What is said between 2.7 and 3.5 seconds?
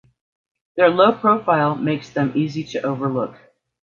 overlook.